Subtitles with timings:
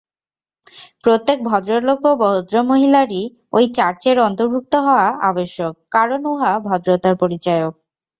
[1.03, 3.23] প্রত্যেক ভদ্রলোক ও ভদ্রমহিলারই
[3.53, 7.73] ঐ চার্চের অন্তর্ভুক্ত হওয়া আবশ্যক, কারণ উহা ভদ্রতার পরিচায়ক।